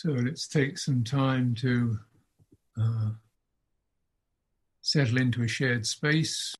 So 0.00 0.10
let's 0.10 0.46
take 0.46 0.78
some 0.78 1.02
time 1.02 1.56
to 1.56 1.98
uh, 2.80 3.10
settle 4.80 5.18
into 5.18 5.42
a 5.42 5.48
shared 5.48 5.84
space. 5.84 6.54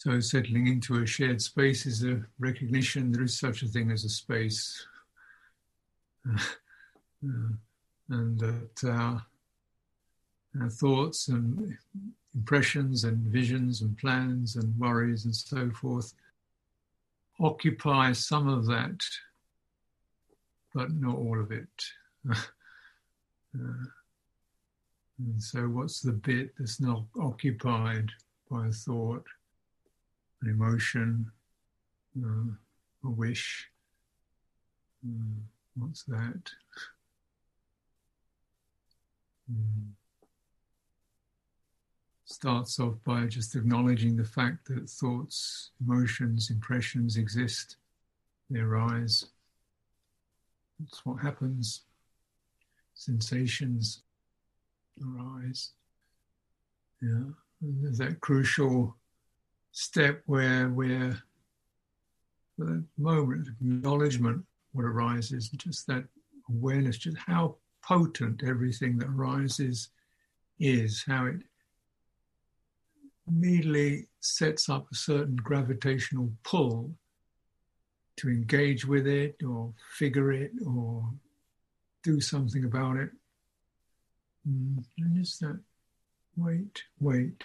So, 0.00 0.18
settling 0.18 0.66
into 0.66 1.02
a 1.02 1.06
shared 1.06 1.42
space 1.42 1.84
is 1.84 2.04
a 2.04 2.22
recognition 2.38 3.12
there 3.12 3.22
is 3.22 3.38
such 3.38 3.62
a 3.62 3.66
thing 3.66 3.90
as 3.90 4.02
a 4.02 4.08
space, 4.08 4.86
uh, 6.26 6.38
and 8.08 8.38
that 8.38 8.84
our, 8.84 9.22
our, 10.58 10.70
thoughts 10.70 11.28
and 11.28 11.76
impressions 12.34 13.04
and 13.04 13.18
visions 13.26 13.82
and 13.82 13.98
plans 13.98 14.56
and 14.56 14.74
worries 14.78 15.26
and 15.26 15.36
so 15.36 15.70
forth 15.72 16.14
occupy 17.38 18.12
some 18.12 18.48
of 18.48 18.64
that, 18.68 19.02
but 20.72 20.90
not 20.92 21.16
all 21.16 21.38
of 21.38 21.52
it. 21.52 21.68
uh, 22.32 23.84
and 25.18 25.42
so, 25.42 25.60
what's 25.68 26.00
the 26.00 26.12
bit 26.12 26.54
that's 26.58 26.80
not 26.80 27.02
occupied 27.20 28.08
by 28.50 28.68
a 28.68 28.72
thought? 28.72 29.26
An 30.42 30.50
emotion, 30.50 31.30
uh, 32.18 32.54
a 33.04 33.10
wish. 33.10 33.70
Mm, 35.06 35.36
what's 35.76 36.02
that? 36.04 36.50
Mm. 39.50 39.90
Starts 42.24 42.78
off 42.78 42.94
by 43.04 43.26
just 43.26 43.56
acknowledging 43.56 44.16
the 44.16 44.24
fact 44.24 44.68
that 44.68 44.88
thoughts, 44.88 45.70
emotions, 45.80 46.50
impressions 46.50 47.16
exist, 47.16 47.76
they 48.48 48.60
arise. 48.60 49.26
That's 50.78 51.04
what 51.04 51.20
happens. 51.20 51.82
Sensations 52.94 54.02
arise. 55.02 55.70
Yeah, 57.02 57.32
and 57.62 57.84
there's 57.84 57.98
that 57.98 58.20
crucial 58.20 58.96
step 59.72 60.22
where 60.26 60.68
we're 60.68 61.20
the 62.58 62.84
moment 62.98 63.48
acknowledgement 63.48 64.44
what 64.72 64.84
arises 64.84 65.48
just 65.50 65.86
that 65.86 66.04
awareness 66.48 66.98
just 66.98 67.16
how 67.16 67.56
potent 67.82 68.42
everything 68.44 68.98
that 68.98 69.08
arises 69.08 69.88
is 70.58 71.02
how 71.06 71.26
it 71.26 71.42
immediately 73.28 74.06
sets 74.20 74.68
up 74.68 74.86
a 74.90 74.94
certain 74.94 75.36
gravitational 75.36 76.30
pull 76.42 76.90
to 78.16 78.28
engage 78.28 78.84
with 78.84 79.06
it 79.06 79.36
or 79.46 79.72
figure 79.96 80.32
it 80.32 80.52
or 80.66 81.08
do 82.02 82.20
something 82.20 82.64
about 82.64 82.96
it. 82.96 83.10
Mm, 84.48 84.84
and 84.98 85.16
just 85.16 85.40
that 85.40 85.58
wait 86.36 86.82
wait 87.00 87.42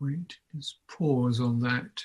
Wait, 0.00 0.36
just 0.54 0.76
pause 0.86 1.40
on 1.40 1.60
that. 1.60 2.04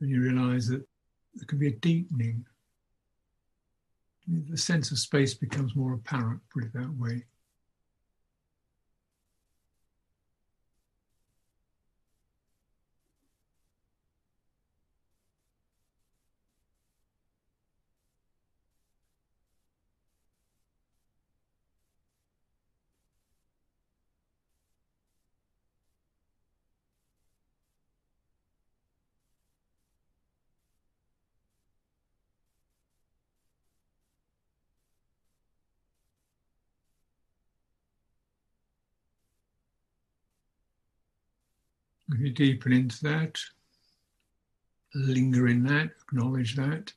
And 0.00 0.10
you 0.10 0.20
realize 0.20 0.66
that 0.68 0.86
there 1.34 1.46
can 1.46 1.58
be 1.58 1.68
a 1.68 1.72
deepening. 1.72 2.44
The 4.28 4.58
sense 4.58 4.90
of 4.90 4.98
space 4.98 5.34
becomes 5.34 5.74
more 5.76 5.94
apparent, 5.94 6.40
put 6.52 6.64
it 6.64 6.72
that 6.74 6.94
way. 6.98 7.24
If 42.08 42.20
you 42.20 42.30
deepen 42.30 42.72
into 42.72 43.02
that, 43.02 43.40
linger 44.94 45.48
in 45.48 45.64
that, 45.64 45.90
acknowledge 46.02 46.54
that. 46.56 46.92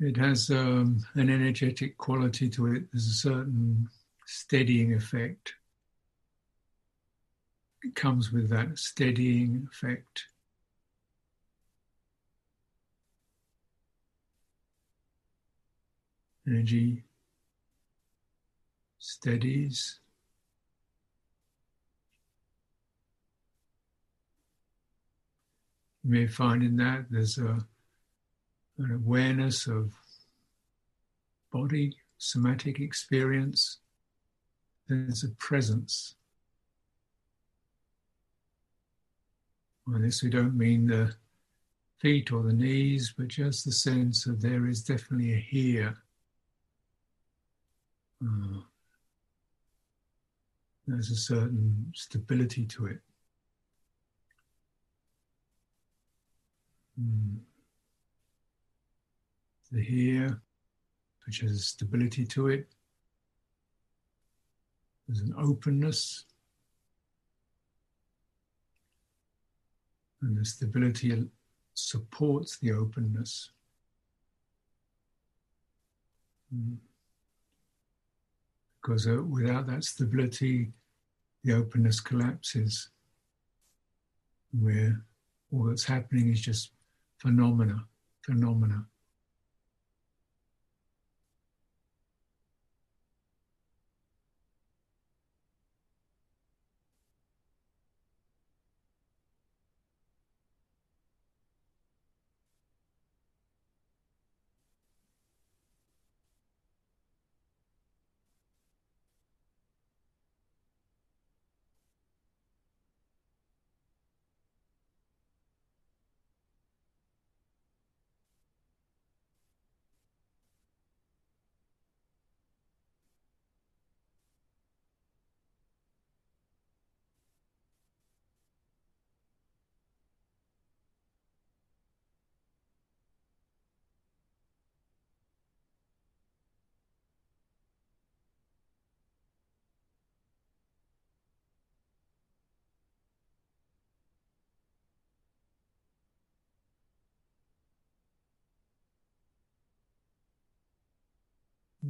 It 0.00 0.16
has 0.16 0.50
um, 0.50 1.04
an 1.14 1.30
energetic 1.30 1.96
quality 1.98 2.48
to 2.50 2.74
it. 2.74 2.84
There's 2.92 3.06
a 3.06 3.12
certain 3.12 3.88
steadying 4.26 4.94
effect. 4.94 5.54
It 7.82 7.94
comes 7.94 8.32
with 8.32 8.48
that 8.48 8.78
steadying 8.78 9.68
effect. 9.70 10.24
Energy 16.46 17.04
steadies. 18.98 20.00
You 26.04 26.10
may 26.10 26.26
find 26.26 26.62
in 26.62 26.76
that 26.76 27.06
there's 27.10 27.38
a, 27.38 27.64
an 28.78 28.90
awareness 28.94 29.66
of 29.66 29.92
body, 31.50 31.96
somatic 32.18 32.78
experience. 32.78 33.78
There's 34.86 35.24
a 35.24 35.30
presence. 35.30 36.16
By 39.86 39.98
this, 39.98 40.22
we 40.22 40.28
don't 40.28 40.56
mean 40.56 40.86
the 40.86 41.14
feet 42.00 42.32
or 42.32 42.42
the 42.42 42.52
knees, 42.52 43.14
but 43.16 43.28
just 43.28 43.64
the 43.64 43.72
sense 43.72 44.24
that 44.24 44.42
there 44.42 44.66
is 44.66 44.82
definitely 44.82 45.32
a 45.32 45.36
here. 45.36 45.96
Uh, 48.22 48.60
there's 50.86 51.10
a 51.10 51.16
certain 51.16 51.90
stability 51.94 52.66
to 52.66 52.86
it. 52.86 52.98
Mm. 57.00 57.38
The 59.72 59.82
here, 59.82 60.40
which 61.26 61.40
has 61.40 61.52
a 61.52 61.58
stability 61.58 62.24
to 62.26 62.48
it. 62.48 62.68
There's 65.08 65.20
an 65.20 65.34
openness. 65.36 66.24
And 70.22 70.38
the 70.38 70.44
stability 70.44 71.28
supports 71.74 72.58
the 72.58 72.72
openness. 72.72 73.50
Mm. 76.54 76.76
Because 78.80 79.06
uh, 79.08 79.22
without 79.22 79.66
that 79.66 79.82
stability, 79.84 80.72
the 81.42 81.54
openness 81.54 82.00
collapses. 82.00 82.90
Where 84.58 85.02
all 85.52 85.64
that's 85.64 85.84
happening 85.84 86.30
is 86.30 86.40
just 86.40 86.70
phenomena, 87.24 87.88
phenomena. 88.26 88.86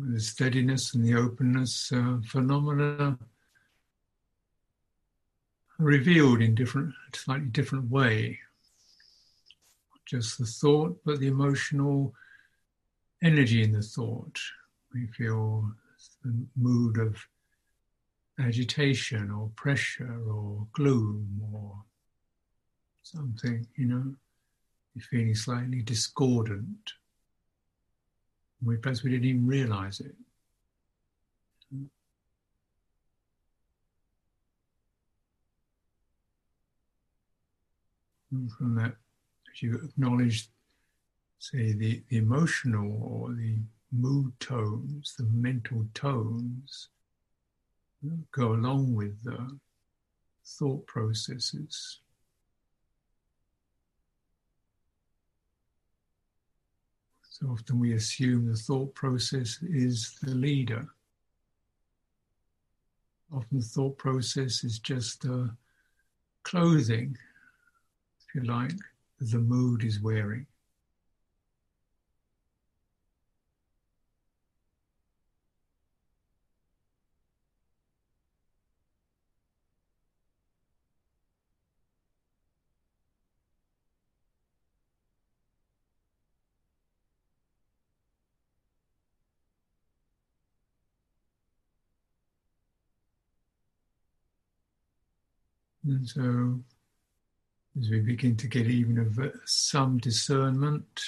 The 0.01 0.21
steadiness 0.21 0.95
and 0.95 1.05
the 1.05 1.15
openness, 1.15 1.93
uh, 1.93 2.19
phenomena 2.25 3.19
revealed 5.79 6.41
in 6.41 6.55
different, 6.55 6.95
slightly 7.13 7.49
different 7.49 7.91
way. 7.91 8.39
Not 9.91 10.05
just 10.07 10.39
the 10.39 10.47
thought, 10.47 11.01
but 11.05 11.21
the 11.21 11.29
emotional 11.29 12.15
energy 13.23 13.63
in 13.63 13.73
the 13.73 13.83
thought. 13.83 14.39
We 14.93 15.07
feel 15.09 15.71
the 16.23 16.47
mood 16.57 16.99
of 16.99 17.17
agitation 18.39 19.31
or 19.31 19.51
pressure 19.57 20.21
or 20.29 20.67
gloom 20.73 21.41
or 21.53 21.83
something, 23.03 23.67
you 23.77 23.87
know, 23.87 24.15
you're 24.95 25.05
feeling 25.05 25.35
slightly 25.35 25.83
discordant. 25.83 26.93
We 28.63 28.77
perhaps 28.77 29.03
we 29.03 29.11
didn't 29.11 29.27
even 29.27 29.47
realize 29.47 30.01
it. 30.01 30.15
And 38.31 38.51
from 38.53 38.75
that, 38.77 38.97
as 39.53 39.63
you 39.63 39.77
acknowledge, 39.77 40.49
say, 41.39 41.73
the, 41.73 42.03
the 42.09 42.17
emotional 42.17 43.01
or 43.03 43.33
the 43.35 43.59
mood 43.93 44.33
tones, 44.41 45.15
the 45.17 45.25
mental 45.25 45.87
tones, 45.95 46.89
go 48.33 48.55
along 48.55 48.95
with 48.95 49.23
the 49.23 49.59
thought 50.45 50.87
processes. 50.87 52.01
So 57.35 57.49
often 57.49 57.81
we 57.81 57.95
assume 57.95 58.47
the 58.47 58.57
thought 58.57 58.95
process 58.95 59.59
is 59.61 60.17
the 60.23 60.37
leader. 60.37 60.87
Often 63.33 63.59
the 63.59 63.65
thought 63.65 63.99
process 63.99 64.63
is 64.63 64.79
just 64.79 65.27
uh, 65.27 65.47
clothing, 66.45 67.19
if 68.21 68.35
you 68.37 68.43
like, 68.43 68.79
the 69.19 69.41
mood 69.41 69.83
is 69.83 70.01
wearing. 70.01 70.47
And 95.87 96.09
so, 96.09 96.61
as 97.79 97.91
we 97.91 98.01
begin 98.01 98.37
to 98.39 98.49
get 98.49 98.67
even 98.67 98.99
of 98.99 99.19
uh, 99.19 99.37
some 99.45 99.99
discernment 99.99 101.03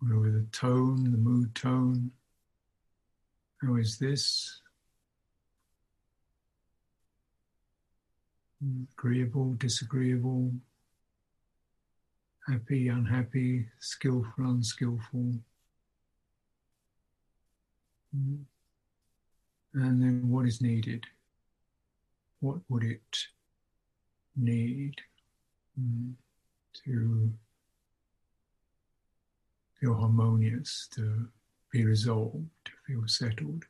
with 0.00 0.32
the 0.32 0.46
tone, 0.50 1.10
the 1.10 1.18
mood 1.18 1.54
tone, 1.54 2.12
how 3.60 3.76
is 3.76 3.98
this? 3.98 4.60
Agreeable, 8.92 9.52
disagreeable, 9.54 10.52
happy, 12.48 12.88
unhappy, 12.88 13.66
skillful, 13.78 14.32
unskillful. 14.44 15.34
Mm-hmm. 18.16 18.42
And 19.74 20.02
then 20.02 20.30
what 20.30 20.46
is 20.46 20.62
needed? 20.62 21.04
What 22.40 22.58
would 22.68 22.84
it 22.84 23.18
need 24.36 24.94
mm, 25.80 26.12
to 26.84 27.32
feel 29.80 29.94
harmonious, 29.94 30.88
to 30.94 31.28
be 31.72 31.84
resolved, 31.84 32.46
to 32.64 32.72
feel 32.86 33.02
settled? 33.06 33.64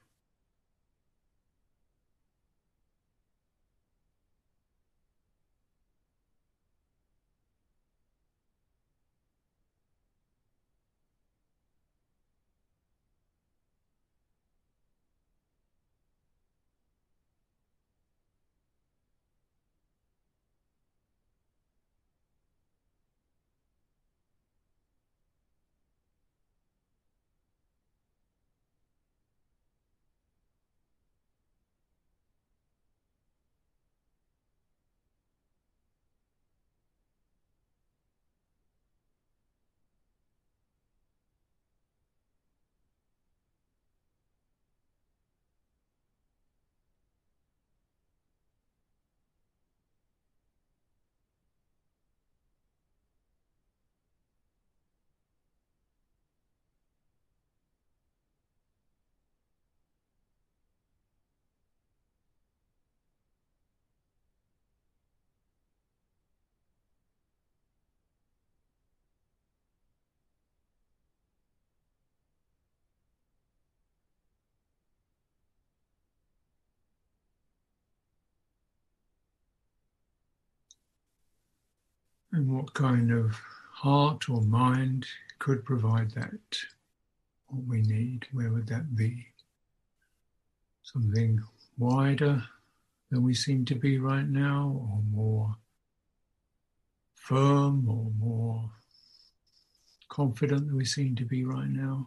And 82.38 82.54
what 82.54 82.72
kind 82.72 83.10
of 83.10 83.36
heart 83.72 84.30
or 84.30 84.40
mind 84.42 85.04
could 85.40 85.64
provide 85.64 86.12
that, 86.12 86.38
what 87.48 87.64
we 87.66 87.82
need, 87.82 88.26
where 88.32 88.52
would 88.52 88.68
that 88.68 88.94
be? 88.94 89.26
Something 90.84 91.42
wider 91.78 92.44
than 93.10 93.24
we 93.24 93.34
seem 93.34 93.64
to 93.64 93.74
be 93.74 93.98
right 93.98 94.28
now, 94.28 94.80
or 94.88 95.02
more 95.10 95.56
firm, 97.16 97.88
or 97.88 98.12
more 98.20 98.70
confident 100.08 100.68
than 100.68 100.76
we 100.76 100.84
seem 100.84 101.16
to 101.16 101.24
be 101.24 101.44
right 101.44 101.68
now. 101.68 102.06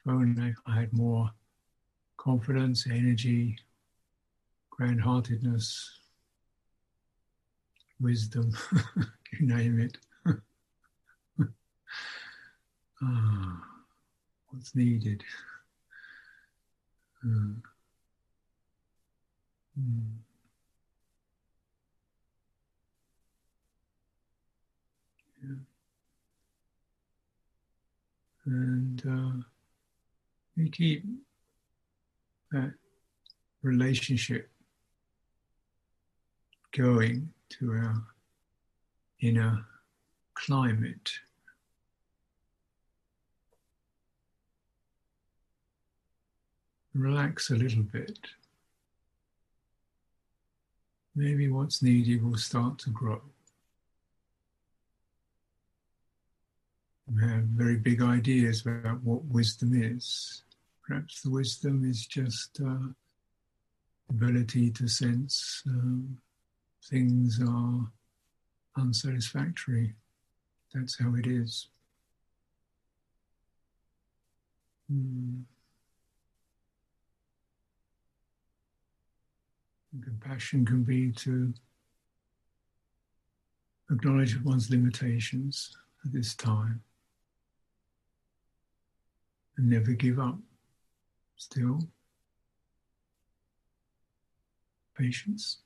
If 0.00 0.10
only 0.10 0.54
I 0.66 0.74
had 0.80 0.92
more 0.94 1.30
confidence, 2.16 2.86
energy, 2.86 3.58
grand 4.70 5.02
heartedness, 5.02 5.98
wisdom, 8.02 8.52
you 9.32 9.46
name 9.46 9.80
it. 9.80 9.96
ah, 13.02 13.62
what's 14.48 14.74
needed? 14.74 15.22
Mm. 17.24 17.56
yeah. 25.42 25.54
And 28.44 29.02
uh, 29.08 29.44
we 30.56 30.68
keep 30.68 31.04
that 32.50 32.74
relationship 33.62 34.50
going 36.76 37.32
to 37.58 37.72
our 37.72 38.02
inner 39.20 39.64
climate. 40.34 41.10
Relax 46.94 47.50
a 47.50 47.56
little 47.56 47.82
bit. 47.82 48.18
Maybe 51.14 51.48
what's 51.48 51.82
needed 51.82 52.24
will 52.24 52.38
start 52.38 52.78
to 52.80 52.90
grow. 52.90 53.20
We 57.14 57.22
have 57.22 57.44
very 57.44 57.76
big 57.76 58.00
ideas 58.00 58.62
about 58.64 59.02
what 59.02 59.24
wisdom 59.26 59.72
is. 59.74 60.42
Perhaps 60.86 61.20
the 61.20 61.30
wisdom 61.30 61.88
is 61.88 62.06
just 62.06 62.60
uh, 62.64 62.88
ability 64.08 64.70
to 64.70 64.88
sense 64.88 65.62
um, 65.66 66.16
things 66.84 67.40
are 67.46 67.86
unsatisfactory. 68.76 69.94
That's 70.74 70.98
how 70.98 71.14
it 71.14 71.26
is. 71.26 71.68
Mm. 74.92 75.42
compassion 80.00 80.64
can 80.64 80.82
be 80.82 81.12
to 81.12 81.52
acknowledge 83.90 84.42
one's 84.42 84.70
limitations 84.70 85.76
at 86.04 86.12
this 86.12 86.34
time 86.34 86.82
and 89.56 89.68
never 89.68 89.92
give 89.92 90.18
up. 90.18 90.38
Still, 91.36 91.80
patience. 94.96 95.58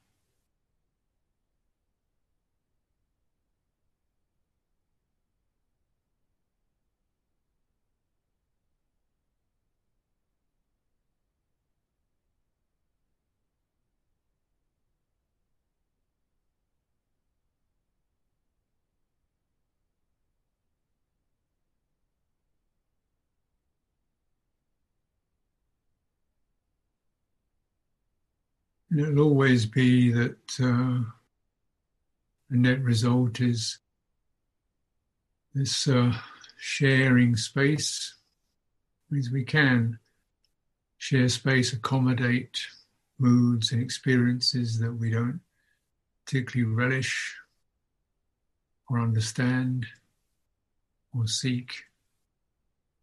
It'll 29.00 29.24
always 29.24 29.66
be 29.66 30.10
that 30.12 30.38
uh, 30.60 31.02
the 32.50 32.56
net 32.56 32.80
result 32.82 33.40
is 33.40 33.78
this 35.54 35.88
uh, 35.88 36.12
sharing 36.58 37.36
space 37.36 38.14
means 39.10 39.30
we 39.30 39.44
can 39.44 39.98
share 40.98 41.28
space, 41.28 41.72
accommodate 41.72 42.58
moods 43.18 43.72
and 43.72 43.82
experiences 43.82 44.78
that 44.78 44.92
we 44.92 45.10
don't 45.10 45.40
particularly 46.24 46.72
relish 46.72 47.36
or 48.88 49.00
understand 49.00 49.86
or 51.16 51.26
seek 51.26 51.72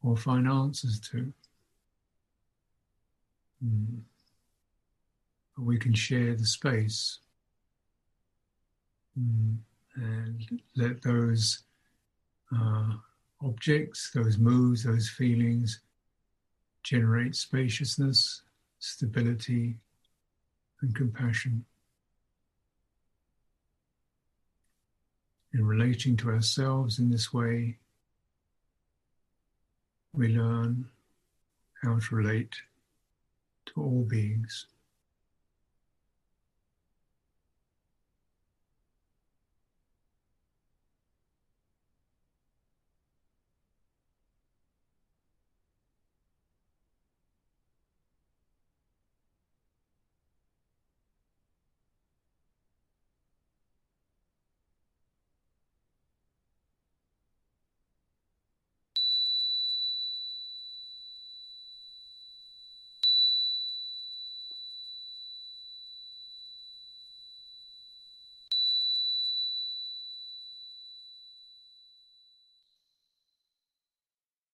or 0.01 0.15
find 0.15 0.47
answers 0.47 0.99
to. 0.99 1.33
Mm 3.63 4.03
we 5.57 5.77
can 5.77 5.93
share 5.93 6.35
the 6.35 6.45
space 6.45 7.19
mm, 9.19 9.55
and 9.95 10.61
let 10.75 11.01
those 11.01 11.63
uh, 12.55 12.93
objects, 13.43 14.11
those 14.13 14.37
moods, 14.37 14.83
those 14.83 15.09
feelings 15.09 15.79
generate 16.83 17.35
spaciousness, 17.35 18.41
stability, 18.79 19.77
and 20.81 20.95
compassion. 20.95 21.63
In 25.53 25.65
relating 25.65 26.17
to 26.17 26.31
ourselves 26.31 26.97
in 26.97 27.11
this 27.11 27.31
way, 27.31 27.77
we 30.13 30.29
learn 30.29 30.89
how 31.83 31.99
to 31.99 32.15
relate 32.15 32.55
to 33.67 33.81
all 33.81 34.03
beings. 34.03 34.67